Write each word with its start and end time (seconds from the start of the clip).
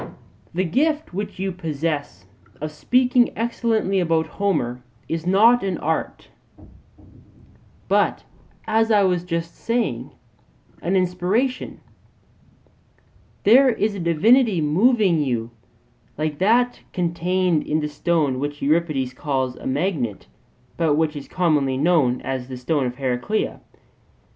The 0.51 0.63
gift 0.63 1.13
which 1.13 1.37
you 1.37 1.51
possess 1.51 2.25
of 2.59 2.71
speaking 2.71 3.31
excellently 3.37 3.99
about 3.99 4.25
Homer 4.25 4.81
is 5.07 5.27
not 5.27 5.63
an 5.63 5.77
art, 5.77 6.29
but, 7.87 8.23
as 8.65 8.89
I 8.89 9.03
was 9.03 9.23
just 9.23 9.55
saying, 9.55 10.09
an 10.81 10.95
inspiration; 10.95 11.81
there 13.43 13.69
is 13.69 13.93
a 13.93 13.99
divinity 13.99 14.59
moving 14.59 15.19
you, 15.21 15.51
like 16.17 16.39
that 16.39 16.79
contained 16.93 17.61
in 17.67 17.79
the 17.79 17.87
stone 17.87 18.39
which 18.39 18.59
Euripides 18.59 19.13
calls 19.13 19.55
a 19.55 19.67
magnet, 19.67 20.25
but 20.77 20.95
which 20.95 21.15
is 21.15 21.27
commonly 21.27 21.77
known 21.77 22.21
as 22.21 22.47
the 22.47 22.57
stone 22.57 22.87
of 22.87 22.95
Heraclea. 22.95 23.61